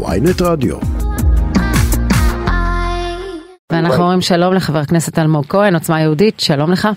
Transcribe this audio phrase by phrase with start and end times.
[0.00, 0.76] ויינט רדיו.
[3.72, 6.88] ואנחנו אומרים שלום לחבר הכנסת אלמוג כהן, עוצמה יהודית, שלום לך.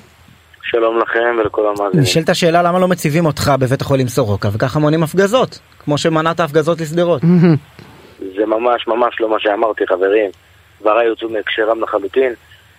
[0.63, 2.03] שלום לכם ולכל המאזינים.
[2.03, 6.81] נשאלת השאלה למה לא מציבים אותך בבית החולים סורוקה וככה מונים הפגזות כמו שמנעת הפגזות
[6.81, 7.21] לשדרות.
[8.37, 10.31] זה ממש ממש לא מה שאמרתי חברים.
[10.81, 12.33] דבריי יוצאו מהקשרם לחלוטין.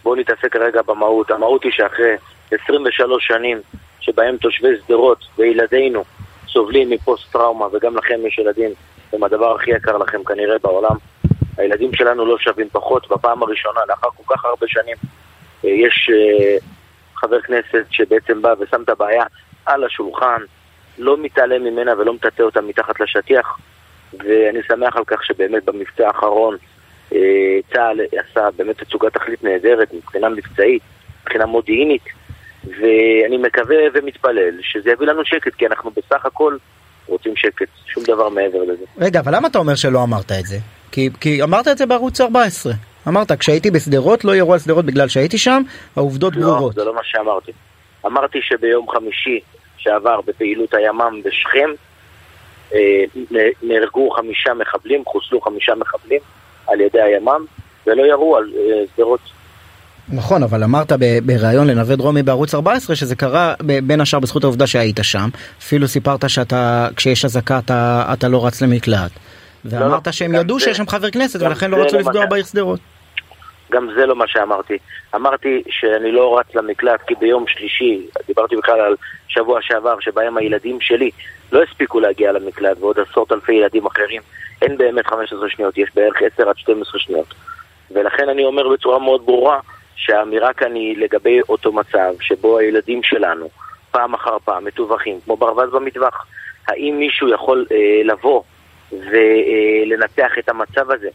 [0.05, 1.31] בואו נתעסק כרגע במהות.
[1.31, 2.15] המהות היא שאחרי
[2.65, 3.59] 23 שנים
[4.01, 6.05] שבהם תושבי שדרות וילדינו
[6.49, 8.71] סובלים מפוסט טראומה וגם לכם יש ילדים
[9.17, 10.97] הם הדבר הכי יקר לכם כנראה בעולם.
[11.57, 14.97] הילדים שלנו לא שווים פחות בפעם הראשונה לאחר כל כך הרבה שנים.
[15.65, 16.57] אה, יש אה,
[17.15, 19.25] חבר כנסת שבעצם בא ושם את הבעיה
[19.67, 20.41] על השולחן,
[20.99, 23.59] לא מתעלם ממנה ולא מטאטא אותה מתחת לשטיח
[24.19, 26.57] ואני שמח על כך שבאמת במבצע האחרון
[27.13, 30.83] אה, צה"ל עשה באמת תצוגת תכלית נהדרת מבחינה מבצעית,
[31.23, 32.05] מבחינה מודיעינית
[32.65, 36.57] ואני מקווה ומתפלל שזה יביא לנו שקט כי אנחנו בסך הכל
[37.07, 38.85] רוצים שקט, שום דבר מעבר לזה.
[38.99, 40.59] רגע אבל למה אתה אומר שלא אמרת את זה?
[40.93, 42.73] כי, כי אמרת את זה בערוץ 14.
[43.09, 45.63] אמרת כשהייתי בשדרות לא ירו על שדרות בגלל שהייתי שם,
[45.97, 46.75] העובדות לא, ברורות.
[46.75, 47.53] זה לא מה שאמרתי.
[48.07, 49.41] אמרתי שביום חמישי
[49.77, 51.71] שעבר בפעילות הימ"מ בשכם
[52.75, 53.05] אה,
[53.63, 56.21] נהרגו חמישה מחבלים, חוסלו חמישה מחבלים
[56.67, 57.45] על ידי הימ"מ
[57.87, 59.21] ולא ירו על אה, שדרות.
[60.13, 60.93] נכון אבל אמרת
[61.27, 65.29] בריאיון לנווה דרומי בערוץ 14 שזה קרה בין השאר בזכות העובדה שהיית שם.
[65.59, 69.11] אפילו סיפרת שאתה כשיש אזעקה אתה, אתה לא רץ למקלט.
[69.65, 72.45] ואמרת לא, שהם ידעו זה- שיש שם חבר כנסת ולכן לא רצו לא לפגוע בעיר
[72.45, 72.81] שדרות.
[73.73, 74.79] גם זה לא מה שאמרתי.
[75.15, 78.95] אמרתי שאני לא רץ למקלט כי ביום שלישי, דיברתי בכלל על
[79.29, 81.11] שבוע שעבר שבהם הילדים שלי
[81.53, 84.23] לא הספיקו להגיע למקלט ועוד עשרות אלפי ילדים אחרים.
[84.63, 87.35] אין באמת 15 שניות, יש בערך 10 עד 12 שניות.
[87.91, 89.59] ולכן אני אומר בצורה מאוד ברורה
[89.97, 93.49] שהאמירה כאן היא לגבי אותו מצב שבו הילדים שלנו
[93.91, 96.27] פעם אחר פעם מטווחים, כמו ברווז במטווח.
[96.69, 98.43] האם מישהו יכול אה, לבוא
[98.93, 101.09] ולנתח את המצב הזה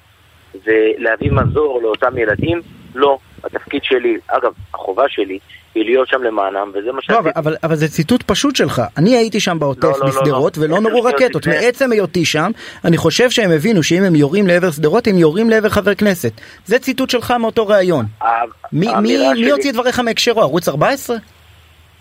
[0.65, 2.61] ולהביא מזור לאותם ילדים?
[2.95, 3.17] לא.
[3.43, 5.39] התפקיד שלי, אגב, החובה שלי,
[5.75, 7.19] היא להיות שם למענם, וזה מה לא, שעשיתי.
[7.19, 8.81] אבל, אבל, אבל זה ציטוט פשוט שלך.
[8.97, 10.63] אני הייתי שם בעוטף לא, לא, לא, בשדרות לא.
[10.63, 11.45] ולא עשר נורו רקטות.
[11.47, 11.59] לפני.
[11.65, 12.51] מעצם היותי שם,
[12.85, 16.31] אני חושב שהם הבינו שאם הם יורים לעבר שדרות, הם יורים לעבר חבר כנסת.
[16.65, 18.05] זה ציטוט שלך מאותו ראיון.
[18.21, 18.29] מי,
[18.73, 20.41] מי, האמירה מי שלי- הוציא את דבריך מהקשרו?
[20.41, 21.17] ערוץ 14?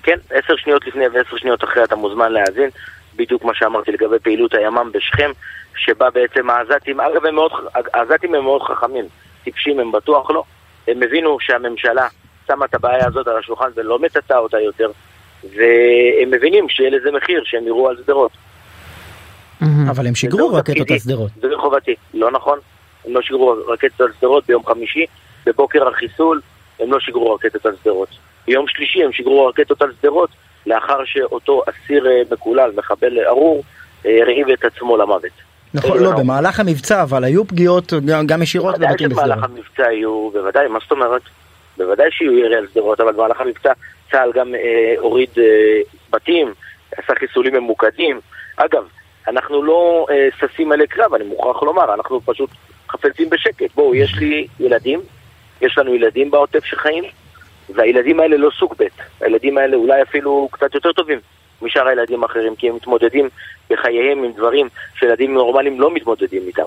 [0.02, 2.70] כן, עשר שניות לפני ועשר שניות אחרי אתה מוזמן להאזין,
[3.16, 5.30] בדיוק מה שאמרתי לגבי פעילות הימ"מ בשכם,
[5.76, 7.22] שבה בעצם העזתים, אגב
[7.94, 9.04] העזתים הם מאוד חכמים,
[9.44, 10.42] טיפשים הם בטוח לא,
[10.88, 12.08] הם הבינו שהממשלה
[12.46, 14.90] שמה את הבעיה הזאת על השולחן ולא מטאטאה אותה יותר,
[15.44, 18.30] והם מבינים שיהיה לזה מחיר, שהם יראו על שדרות.
[19.90, 20.90] אבל הם שיגרו רקטות.
[20.90, 21.30] על שדרות.
[21.40, 22.58] זה מחובתי, לא נכון,
[23.04, 25.06] הם לא שיגרו רקטות על שדרות ביום חמישי,
[25.46, 26.40] בבוקר החיסול
[26.80, 28.08] הם לא שיגרו רקטות על שדרות.
[28.46, 30.30] ביום שלישי הם שיגרו רקטות על שדרות
[30.66, 33.64] לאחר שאותו אסיר אה, מקולל, מחבל ארור,
[34.06, 35.49] אה, הרעיב את עצמו למוות.
[35.74, 36.18] נכון, זה לא, לא.
[36.18, 37.92] במהלך המבצע, אבל היו פגיעות
[38.26, 39.50] גם- ישירות בוודאי בבתים שבמהלך בשדרות.
[39.50, 41.22] המבצע יהיו, בוודאי, מה זאת אומרת?
[41.78, 43.72] בוודאי שיהיו ירי על שדרות, אבל במהלך המבצע
[44.10, 45.44] צה"ל גם אה, הוריד אה,
[46.10, 46.52] בתים,
[46.96, 48.20] עשה חיסולים ממוקדים.
[48.56, 48.84] אגב,
[49.28, 52.50] אנחנו לא אה, ששים אלי קרב, אני מוכרח לומר, אנחנו פשוט
[52.90, 53.74] חפצים בשקט.
[53.74, 55.00] בואו, יש לי ילדים,
[55.60, 57.04] יש לנו ילדים בעוטף שחיים,
[57.74, 58.84] והילדים האלה לא סוג ב',
[59.20, 61.18] הילדים האלה אולי אפילו קצת יותר טובים
[61.62, 63.28] משאר הילדים האחרים, כי הם מתמודדים
[63.70, 66.62] בחייהם עם דברים שילדים נורמליים לא מתמודדים איתם.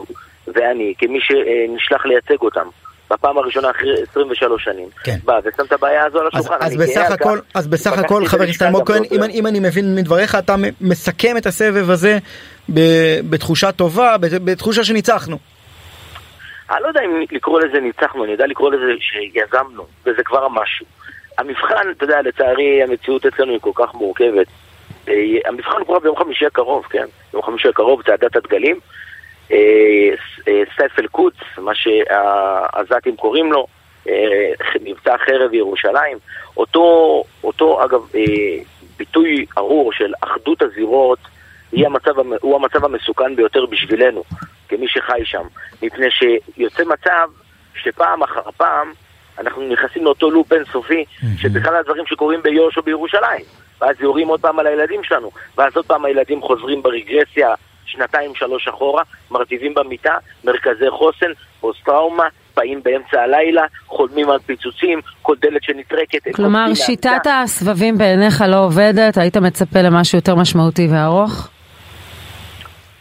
[0.48, 2.68] ואני, כמי שנשלח לייצג אותם,
[3.12, 5.16] בפעם הראשונה אחרי 23 שנים, כן.
[5.24, 6.66] בא ושם את הבעיה הזו על אז, השולחן.
[6.66, 9.96] אז גאה בסך הכל, אז בסך הכל חבר הכנסת אלמוג כהן, אם, אם אני מבין
[9.96, 12.18] מדבריך, אתה מסכם את הסבב הזה
[12.74, 15.38] ב- בתחושה טובה, בת- בתחושה שניצחנו.
[16.72, 20.86] אני לא יודע אם לקרוא לזה ניצחנו, אני יודע לקרוא לזה שיזמנו, וזה כבר משהו.
[21.38, 24.48] המבחן, אתה יודע, לצערי המציאות אצלנו היא כל כך מורכבת.
[25.10, 25.14] אה,
[25.46, 27.06] המבחן הוא ביום חמישי הקרוב, כן?
[27.32, 28.80] ביום חמישי הקרוב צעדת הדגלים.
[29.52, 29.58] אה,
[30.48, 33.68] אה, סייף אל-קודס, מה שהעזתים קוראים לו,
[34.10, 36.18] אה, מבצע חרב ירושלים.
[36.58, 38.22] אותו, אותו אגב, אה,
[38.98, 41.20] ביטוי ארור של אחדות הזירות,
[41.72, 44.24] היא המצב, המ- הוא המצב המסוכן ביותר בשבילנו,
[44.70, 45.44] כמי שחי שם.
[45.82, 47.30] מפני שיוצא מצב
[47.76, 48.92] שפעם אחר פעם
[49.40, 51.06] אנחנו נכנסים לאותו לופ אינסופי,
[51.38, 53.46] שבכלל הדברים שקורים ביו"ש או בירושלים.
[53.82, 57.54] ואז יורים עוד פעם על הילדים שלנו, ואז עוד פעם הילדים חוזרים ברגרסיה
[57.86, 60.14] שנתיים שלוש אחורה, מרטיבים במיטה,
[60.44, 66.36] מרכזי חוסן, פוסט טראומה, באים באמצע הלילה, חולמים על פיצוצים, כל דלת שנטרקת.
[66.36, 67.28] כלומר, שיטת.
[67.44, 71.50] הסבבים בעיניך לא עובדת, היית מצפה למשהו יותר משמעותי וארוך?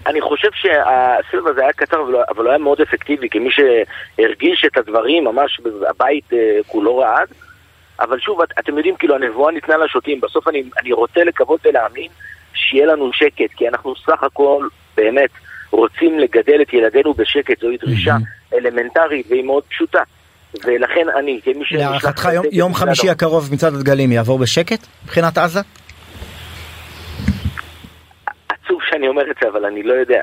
[0.07, 4.77] אני חושב שהסבב הזה היה קצר, אבל- אבל הוא היה מאוד אפקטיבי, כמי שהרגיש את
[4.77, 7.29] הדברים, ממש הבית אה, כולו רעד.
[8.01, 10.21] אבל שוב, את, אתם יודעים, כאילו, הנבואה ניתנה לשוטים.
[10.21, 12.09] בסוף אני, אני רוצה לקוות ולהאמין
[12.55, 15.31] שיהיה לנו שקט, כי אנחנו סך הכל, באמת,
[15.71, 18.17] רוצים לגדל את ילדינו בשקט, זוהי דרישה
[18.55, 20.03] אלמנטרית והיא מאוד פשוטה.
[20.65, 21.73] ולכן אני, כמי ש...
[21.73, 25.61] להערכתך יום, יום חמישי הקרוב מצעד הדגלים יעבור בשקט מבחינת עזה?
[28.49, 30.23] עצוב שאני אומר את זה, אבל אני לא יודע.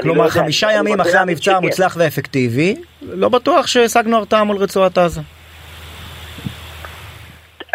[0.00, 5.20] כלומר, לא חמישה ימים אחרי המבצע המוצלח והאפקטיבי, לא בטוח שהשגנו הרתעה מול רצועת עזה.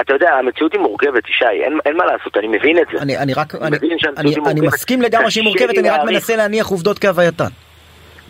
[0.01, 3.01] אתה יודע, המציאות היא מורכבת, ישי, אין, אין מה לעשות, אני מבין את זה.
[3.01, 3.77] אני, אני רק, אני,
[4.17, 7.49] אני, אני מסכים לגמרי שהיא מורכבת, אני רק מנסה להניח עובדות כהווייתן.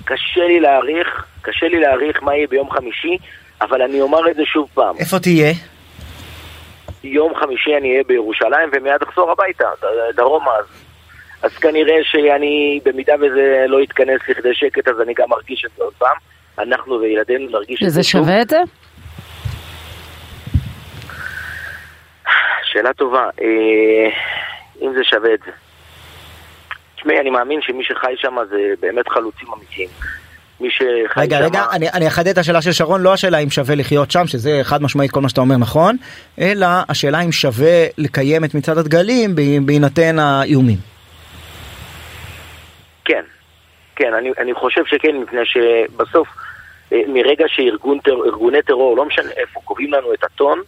[0.05, 3.17] קשה לי להעריך, קשה לי להעריך מה יהיה ביום חמישי,
[3.61, 4.95] אבל אני אומר את זה שוב פעם.
[4.99, 5.53] איפה תהיה?
[7.03, 9.65] יום חמישי אני אהיה בירושלים ומיד אחזור הביתה,
[10.15, 10.51] דרומה.
[10.59, 10.65] אז,
[11.43, 15.83] אז כנראה שאני, במידה וזה לא יתכנס לכדי שקט, אז אני גם ארגיש את זה
[15.83, 16.15] עוד פעם.
[16.59, 18.21] אנחנו וילדינו נרגיש את זה שוב.
[18.21, 18.57] וזה שווה את זה?
[22.63, 23.29] שאלה טובה.
[23.41, 24.09] אה,
[24.81, 25.51] אם זה שווה את זה.
[26.95, 29.89] תשמעי, אני מאמין שמי שחי שם זה באמת חלוצים אמיתיים.
[30.59, 31.45] מי שחי רגע, שמה...
[31.45, 34.59] רגע, אני, אני אחדד את השאלה של שרון, לא השאלה אם שווה לחיות שם, שזה
[34.63, 35.97] חד משמעית כל מה שאתה אומר נכון,
[36.39, 39.35] אלא השאלה אם שווה לקיים את מצעד הדגלים
[39.65, 40.92] בהינתן האיומים.
[43.05, 43.23] כן,
[43.95, 46.27] כן, אני, אני חושב שכן, מפני שבסוף,
[46.91, 50.61] אה, מרגע שארגוני טרור, לא משנה איפה, קובעים לנו את הטון,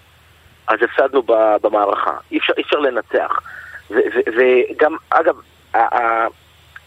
[0.68, 1.24] אז הפסדנו
[1.62, 2.14] במערכה.
[2.32, 3.40] אי אפשר, אי אפשר לנצח.
[4.36, 5.36] וגם, אגב,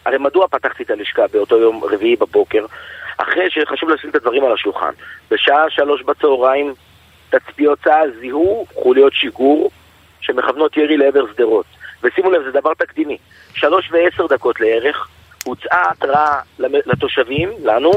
[0.05, 2.65] הרי מדוע פתחתי את הלשכה באותו יום רביעי בבוקר?
[3.17, 4.91] אחרי שחשוב לשים את הדברים על השולחן.
[5.31, 6.73] בשעה שלוש בצהריים
[7.29, 9.71] תצפיות צה"ל זיהו חוליות שיגור
[10.21, 11.65] שמכוונות ירי לעבר שדרות.
[12.03, 13.17] ושימו לב, זה דבר תקדימי.
[13.53, 15.07] שלוש ועשר דקות לערך
[15.49, 17.91] הוצאה התראה לתושבים, לנו,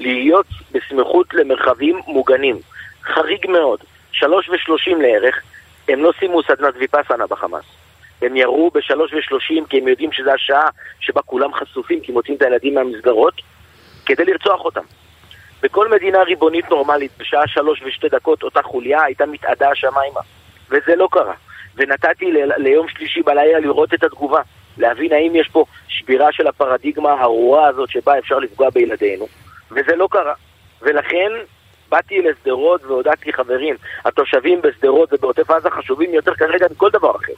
[0.00, 2.56] להיות בסמיכות למרחבים מוגנים.
[3.02, 3.80] חריג מאוד.
[4.12, 5.42] שלוש ושלושים לערך,
[5.88, 7.64] הם לא סיימו סדנת ויפאסנה בחמאס.
[8.22, 10.68] הם ירו בשלוש ושלושים כי הם יודעים שזו השעה
[11.00, 13.34] שבה כולם חשופים כי מוצאים את הילדים מהמסגרות
[14.06, 14.80] כדי לרצוח אותם.
[15.62, 20.20] בכל מדינה ריבונית נורמלית, בשעה שלוש ושתי דקות אותה חוליה הייתה מתאדה השמיימה.
[20.70, 21.34] וזה לא קרה.
[21.76, 24.40] ונתתי ל- ליום שלישי בלילה לראות את התגובה,
[24.78, 29.26] להבין האם יש פה שבירה של הפרדיגמה הארורה הזאת שבה אפשר לפגוע בילדינו,
[29.70, 30.34] וזה לא קרה.
[30.82, 31.30] ולכן
[31.90, 37.32] באתי לשדרות והודעתי חברים, התושבים בשדרות ובעוטף עזה חשובים יותר כרגע מכל דבר אחר,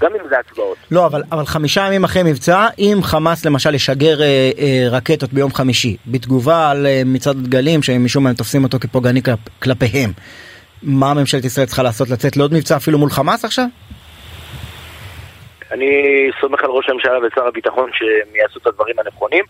[0.00, 0.76] גם אם זה הצבעות.
[0.90, 5.52] לא, אבל, אבל חמישה ימים אחרי מבצע, אם חמאס למשל ישגר אה, אה, רקטות ביום
[5.52, 10.12] חמישי, בתגובה על אה, מצעד הדגלים שמשום מה הם תופסים אותו כפוגעני כלפ, כלפיהם,
[10.82, 12.10] מה ממשלת ישראל צריכה לעשות?
[12.10, 13.66] לצאת לעוד מבצע אפילו מול חמאס עכשיו?
[15.72, 15.86] אני
[16.40, 19.44] סומך על ראש הממשלה ושר הביטחון שהם יעשו את הדברים הנכונים,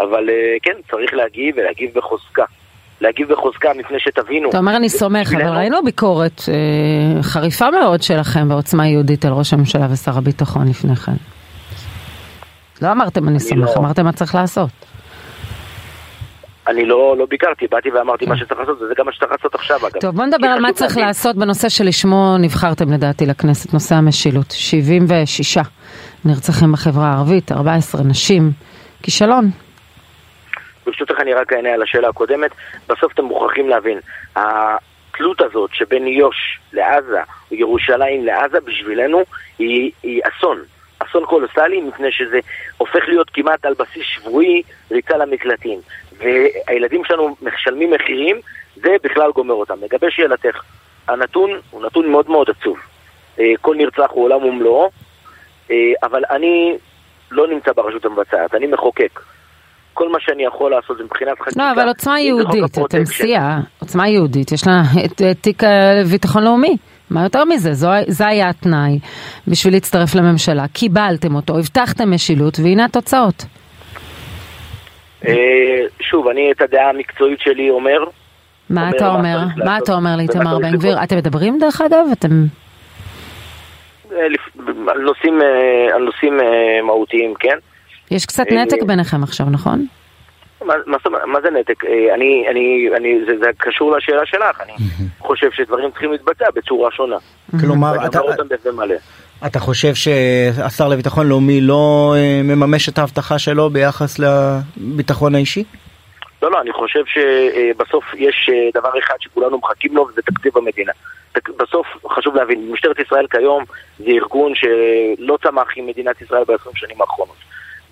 [0.00, 2.44] אבל אה, כן, צריך להגיב ולהגיב בחוזקה.
[3.00, 4.50] להגיב בחוזקה מפני שתבינו.
[4.50, 9.52] אתה אומר אני סומך, אבל ראינו ביקורת אה, חריפה מאוד שלכם בעוצמה יהודית על ראש
[9.52, 11.12] הממשלה ושר הביטחון לפני כן.
[12.82, 13.80] לא אמרתם אני סומך, לא...
[13.80, 14.70] אמרתם מה צריך לעשות.
[16.66, 19.78] אני לא, לא ביקרתי, באתי ואמרתי מה שצריך לעשות, וזה גם מה שצריך לעשות עכשיו
[19.86, 20.00] אגב.
[20.00, 24.50] טוב, בוא נדבר על מה צריך לעשות בנושא שלשמו נבחרתם לדעתי לכנסת, נושא המשילות.
[24.50, 25.58] 76
[26.24, 28.50] נרצחים בחברה הערבית, 14 נשים,
[29.02, 29.44] כישלון.
[30.86, 32.50] ברשותך אני רק אענה על השאלה הקודמת.
[32.88, 33.98] בסוף אתם מוכרחים להבין,
[34.36, 37.20] התלות הזאת שבין יו"ש לעזה,
[37.50, 39.22] או ירושלים לעזה, בשבילנו
[39.58, 40.58] היא, היא אסון.
[40.98, 42.38] אסון קולוסלי, מפני שזה
[42.76, 45.78] הופך להיות כמעט על בסיס שבועי ריצה למקלטים.
[46.20, 48.36] והילדים שלנו משלמים מחירים,
[48.76, 49.74] זה בכלל גומר אותם.
[49.82, 50.62] לגבי שאלתך,
[51.08, 52.76] הנתון הוא נתון מאוד מאוד עצוב.
[53.38, 54.90] אה, כל נרצח הוא עולם ומלואו,
[55.70, 56.76] אה, אבל אני
[57.30, 59.20] לא נמצא ברשות המבצעת, אני מחוקק.
[59.94, 61.62] כל מה שאני יכול לעשות זה מבחינת חקיקה.
[61.62, 65.62] לא, אבל עוצמה יהודית, אתם סיעה, עוצמה יהודית, יש לה את תיק
[66.10, 66.76] ביטחון לאומי.
[67.10, 67.74] מה יותר מזה?
[67.74, 68.98] זו, זה היה התנאי
[69.48, 70.68] בשביל להצטרף לממשלה.
[70.68, 73.44] קיבלתם אותו, הבטחתם משילות, והנה התוצאות.
[75.28, 78.04] אה, שוב, אני את הדעה המקצועית שלי אומר.
[78.70, 79.38] מה אתה אומר?
[79.64, 81.02] מה אתה אומר לאיתמר בן גביר?
[81.02, 82.06] אתם מדברים דרך אגב?
[82.12, 82.44] אתם...
[84.12, 84.26] אה,
[84.88, 85.00] על
[86.02, 87.58] נושאים אה, מהותיים, כן.
[88.10, 89.86] יש קצת נתק ביניכם עכשיו, נכון?
[90.64, 90.96] מה, מה,
[91.26, 91.84] מה זה נתק?
[92.14, 94.72] אני, אני, אני, זה, זה קשור לשאלה שלך, אני
[95.18, 97.16] חושב שדברים צריכים להתבצע בצורה שונה.
[97.60, 98.20] כלומר, אתה,
[99.46, 105.64] אתה חושב שהשר לביטחון לאומי לא אה, מממש את ההבטחה שלו ביחס לביטחון האישי?
[106.42, 110.92] לא, לא, אני חושב שבסוף יש דבר אחד שכולנו מחכים לו וזה תקציב המדינה.
[111.56, 113.64] בסוף חשוב להבין, משטרת ישראל כיום
[113.98, 117.36] זה ארגון שלא צמח עם מדינת ישראל ב-20 שנים האחרונות.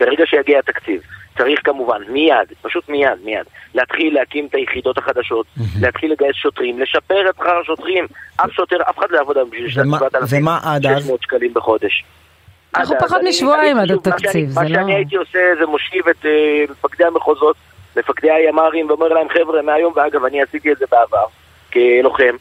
[0.00, 1.00] ברגע שיגיע התקציב,
[1.38, 5.46] צריך כמובן מיד, פשוט מיד, מיד, להתחיל להקים את היחידות החדשות,
[5.80, 8.06] להתחיל לגייס שוטרים, לשפר את שכר השוטרים.
[8.36, 12.04] אף שוטר, אף אחד לא יעבוד היום בשביל 7,600 שקלים בחודש.
[12.76, 14.74] אנחנו פחות משבועיים עד מה התקציב, שאני- זה מה לא...
[14.74, 16.30] שאני הייתי עושה זה מושיב את אה,
[16.70, 17.56] מפקדי המחוזות,
[17.96, 21.24] מפקדי הימ"רים, ואומר להם, חבר'ה, מהיום, ואגב, אני עשיתי את זה בעבר,
[21.72, 22.36] כלוחם,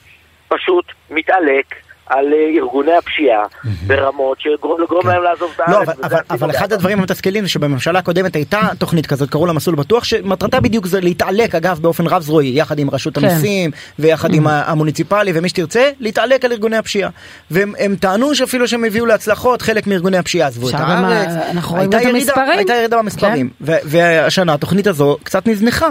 [0.47, 1.65] פשוט מתעלק.
[2.09, 3.43] על אה, ארגוני הפשיעה
[3.87, 5.71] ברמות שגורם לגרום להם לעזוב את הארץ.
[5.71, 6.73] לא, אבל, וזה אבל, אחד.
[6.73, 11.01] הדברים המתסכלים זה שבממשלה הקודמת הייתה תוכנית כזאת, קראו לה מסלול בטוח, שמטרתה בדיוק זה
[11.01, 13.25] להתעלק אגב באופן רב זרועי, יחד עם רשות כן.
[13.25, 17.09] המיסים, ויחד עם ה- המוניציפלי ומי שתרצה, להתעלק על ארגוני הפשיעה.
[17.51, 21.27] והם הם טענו שאפילו שהם הביאו להצלחות, חלק מארגוני הפשיעה עזבו את הארץ.
[21.31, 22.33] ה- אנחנו רואים הייתה ירידה-.
[22.33, 22.97] כן.
[22.97, 23.49] במספרים.
[23.59, 25.87] והשנה התוכנית הזו קצת נזנחה.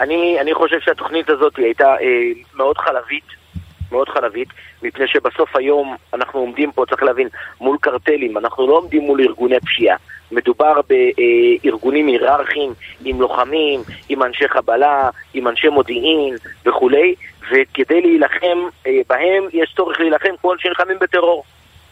[0.00, 1.96] אני, אני חושב שהתוכנית הזאת היא הייתה אה,
[2.56, 3.43] מאוד חלבית,
[3.92, 4.48] מאוד חלבית,
[4.82, 7.28] מפני שבסוף היום אנחנו עומדים פה, צריך להבין,
[7.60, 9.96] מול קרטלים, אנחנו לא עומדים מול ארגוני פשיעה.
[10.32, 12.72] מדובר בארגונים היררכיים,
[13.04, 16.36] עם לוחמים, עם אנשי חבלה, עם אנשי מודיעין
[16.66, 17.14] וכולי,
[17.50, 21.44] וכדי להילחם אה, בהם יש צורך להילחם כמו שנלחמים בטרור.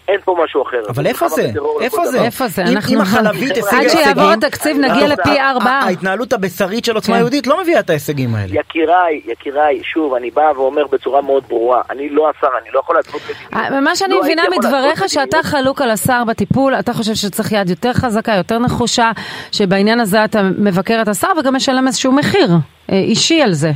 [0.09, 0.81] אין פה משהו אחר.
[0.89, 1.51] אבל איפה זה?
[1.81, 2.23] איפה זה?
[2.25, 2.63] איפה זה?
[2.63, 5.81] אם- אנחנו- אם החלבית השיגה עד הישגים, שיעבור התקציב נגיע לפי ארבעה.
[5.85, 7.21] ההתנהלות הבשרית של עוצמה כן.
[7.21, 8.61] יהודית לא מביאה את ההישגים האלה.
[8.61, 12.97] יקיריי, יקיריי, שוב, אני בא ואומר בצורה מאוד ברורה, אני לא השר, אני לא יכול
[13.15, 13.73] מדיניות.
[13.75, 15.43] אה, מה שאני לא מבינה מדבריך שאתה.
[15.43, 19.11] חלוק על השר בטיפול, אתה חושב שצריך יד יותר חזקה, יותר נחושה,
[19.53, 22.49] שבעניין הזה אתה מבקר את השר וגם משלם איזשהו מחיר
[22.91, 23.71] אה, אישי על זה.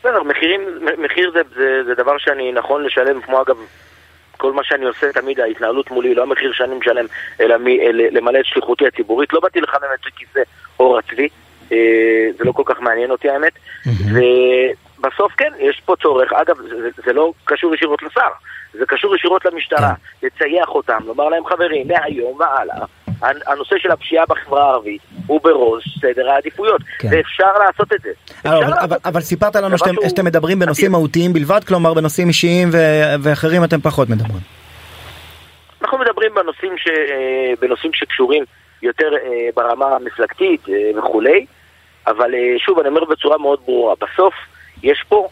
[0.00, 0.22] בסדר,
[0.98, 1.32] מחיר
[1.86, 3.56] זה דבר שאני נכון לשלם, כמו אגב,
[4.40, 7.06] כל מה שאני עושה תמיד, ההתנהלות מולי, לא המחיר שאני משלם,
[7.40, 9.32] אלא מ, אל, למלא את שליחותי הציבורית.
[9.32, 10.40] לא באתי לחמם את כיסא
[10.76, 11.28] עור הצבי,
[11.72, 11.76] אה,
[12.38, 13.52] זה לא כל כך מעניין אותי האמת.
[14.98, 18.28] ובסוף כן, יש פה צורך, אגב, זה, זה- זה לא קשור ישירות לשר,
[18.72, 19.92] זה קשור ישירות למשטרה,
[20.22, 22.76] לצייח אותם, לומר להם חברים, מהיום והלאה,
[23.22, 27.08] הנושא של הפשיעה בחברה הערבית הוא בראש סדר העדיפויות, כן.
[27.12, 28.10] ואפשר לעשות את זה.
[28.26, 29.08] אפשר אבל, לעשות אבל, את זה.
[29.08, 30.98] אבל סיפרת לנו שאתם, שהוא שאתם מדברים בנושאים אדיר.
[30.98, 34.40] מהותיים בלבד, כלומר בנושאים אישיים ו- ואחרים אתם פחות מדברים.
[35.82, 36.88] אנחנו מדברים בנושאים, ש...
[36.88, 38.44] אה, בנושאים שקשורים
[38.82, 41.46] יותר אה, ברמה המפלגתית אה, וכולי,
[42.06, 44.34] אבל אה, שוב, אני אומר בצורה מאוד ברורה, בסוף
[44.82, 45.28] יש פה,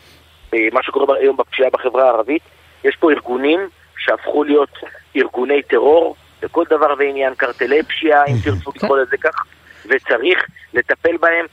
[0.54, 2.42] אה, מה שקורה היום בפשיעה בחברה הערבית,
[2.85, 3.61] יש פה ארגונים
[3.99, 4.71] שהפכו להיות
[5.16, 9.45] ארגוני טרור לכל דבר ועניין, קרטלי פשיעה, אם תרצו לקרוא לזה כך,
[9.85, 11.47] וצריך לטפל בהם.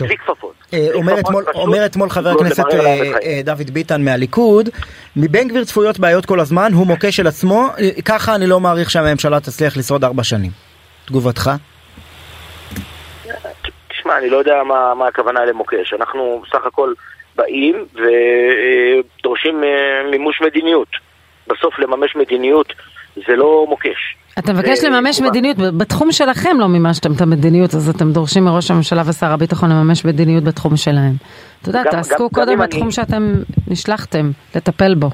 [0.00, 0.54] בלי כפפות.
[0.74, 0.88] אה,
[1.54, 3.02] אומר אתמול, חבר לא הכנסת אה.
[3.22, 4.68] אה, דוד ביטן מהליכוד,
[5.16, 7.68] מבן גביר צפויות בעיות כל הזמן, הוא מוקש של עצמו,
[8.04, 10.50] ככה אני לא מעריך שהממשלה תצליח לשרוד ארבע שנים.
[11.04, 11.50] תגובתך?
[13.88, 15.92] תשמע, אני לא יודע מה, מה הכוונה למוקש.
[15.92, 16.92] אנחנו בסך הכל
[17.36, 19.62] באים ודורשים
[20.10, 20.88] מימוש מדיניות.
[21.46, 22.72] בסוף לממש מדיניות
[23.26, 24.16] זה לא מוקש.
[24.38, 25.30] אתה מבקש זה לממש תגובה.
[25.30, 30.04] מדיניות, בתחום שלכם לא מימשתם את המדיניות, אז אתם דורשים מראש הממשלה ושר הביטחון לממש
[30.04, 31.12] מדיניות בתחום שלהם.
[31.62, 33.34] אתה יודע, תעסקו גם- קודם בתחום אני- שאתם
[33.68, 35.10] נשלחתם לטפל בו.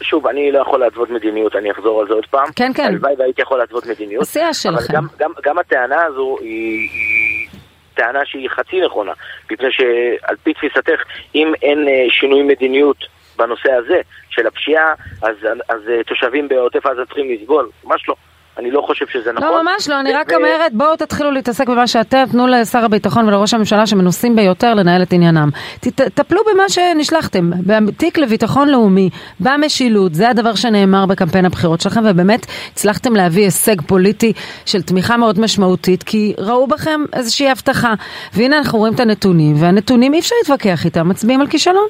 [0.00, 2.46] שוב, אני לא יכול להתוות מדיניות, אני אחזור על זה עוד פעם.
[2.56, 2.84] כן, כן.
[2.84, 4.22] הלוואי והייתי יכול להתוות מדיניות.
[4.22, 4.92] עשייה אבל שלכם.
[4.94, 6.48] גם, גם, גם הטענה הזו היא,
[6.92, 7.48] היא
[7.94, 9.12] טענה שהיא חצי נכונה.
[9.50, 11.00] מפני שעל פי תפיסתך,
[11.34, 12.96] אם אין אה, שינוי מדיניות
[13.38, 15.36] בנושא הזה של הפשיעה, אז,
[15.68, 17.68] אז אה, תושבים בעוטף עזה צריכים לסבול.
[17.84, 18.14] ממש לא.
[18.58, 19.48] אני לא חושב שזה נכון.
[19.48, 23.54] לא, ממש לא, אני רק אומרת, בואו תתחילו להתעסק במה שאתם, תנו לשר הביטחון ולראש
[23.54, 25.48] הממשלה שמנוסים ביותר לנהל את עניינם.
[25.80, 27.50] תטפלו במה שנשלחתם,
[27.86, 34.32] בתיק לביטחון לאומי, במשילות, זה הדבר שנאמר בקמפיין הבחירות שלכם, ובאמת הצלחתם להביא הישג פוליטי
[34.66, 37.94] של תמיכה מאוד משמעותית, כי ראו בכם איזושהי הבטחה.
[38.34, 41.88] והנה אנחנו רואים את הנתונים, והנתונים אי אפשר להתווכח איתם, מצביעים על כישלון.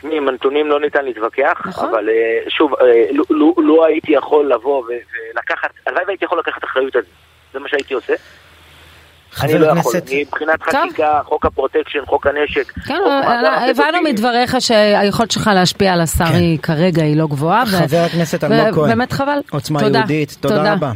[0.00, 1.88] תשמעי, עם הנתונים לא ניתן להתווכח, נכון.
[1.88, 2.14] אבל אה,
[2.50, 4.86] שוב, אה, לו- לו לו הייתי יכול לבוא ו-
[5.34, 7.08] ולקחת, הלוואי והייתי יכול לקחת אחריות על זה.
[7.52, 8.14] זה מה שהייתי עושה.
[9.42, 9.92] אני לא יכול.
[10.12, 10.62] מבחינת.
[10.62, 12.72] חקיקה, חוק הפרוטקשן, חוק הנשק.
[12.72, 14.02] כן, חוק מאגר הבנו.
[14.04, 16.34] מדבריך שהיכולת שלך להשפיע על השר כן.
[16.34, 17.66] היא כרגע היא לא גבוהה.
[17.66, 18.88] חבר הכנסת אלמוג כהן.
[18.88, 19.38] באמת חבל.
[19.50, 19.98] עוצמה תודה.
[19.98, 20.90] יהודית, תודה רבה.